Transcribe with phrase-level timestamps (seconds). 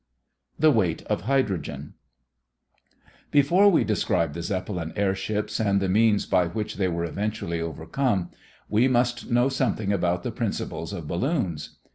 [0.57, 1.93] THE WEIGHT OF HYDROGEN
[3.29, 8.31] Before we describe the Zeppelin airships and the means by which they were eventually overcome,
[8.67, 11.77] we must know something about the principles of balloons.